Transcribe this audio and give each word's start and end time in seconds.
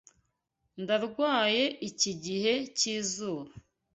Ndarwaye 0.81 1.63
iki 1.89 2.11
gihe 2.23 2.53
cyizuba. 2.77 3.51